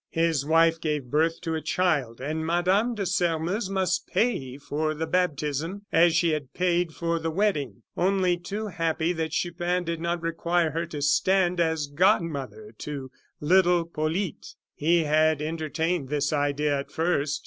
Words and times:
His 0.09 0.43
wife 0.47 0.81
gave 0.81 1.11
birth 1.11 1.41
to 1.41 1.53
a 1.53 1.61
child, 1.61 2.19
and 2.19 2.43
Mme. 2.43 2.95
de 2.95 3.05
Sairmeuse 3.05 3.69
must 3.69 4.07
pay 4.07 4.57
for 4.57 4.95
the 4.95 5.05
baptism 5.05 5.83
as 5.91 6.15
she 6.15 6.31
had 6.31 6.55
paid 6.55 6.95
for 6.95 7.19
the 7.19 7.29
wedding, 7.29 7.83
only 7.95 8.35
too 8.35 8.65
happy 8.69 9.13
that 9.13 9.29
Chupin 9.29 9.83
did 9.83 10.01
not 10.01 10.23
require 10.23 10.71
her 10.71 10.87
to 10.87 11.03
stand 11.03 11.59
as 11.59 11.85
godmother 11.85 12.73
to 12.79 13.11
little 13.39 13.85
Polyte. 13.85 14.55
He 14.73 15.03
had 15.03 15.39
entertained 15.39 16.09
this 16.09 16.33
idea 16.33 16.79
at 16.79 16.91
first. 16.91 17.39